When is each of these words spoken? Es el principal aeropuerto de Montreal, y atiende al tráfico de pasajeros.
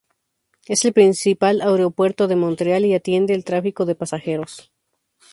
Es 0.65 0.83
el 0.83 0.93
principal 0.93 1.61
aeropuerto 1.61 2.27
de 2.27 2.35
Montreal, 2.35 2.85
y 2.85 2.95
atiende 2.95 3.35
al 3.35 3.43
tráfico 3.43 3.85
de 3.85 3.93
pasajeros. 3.93 4.71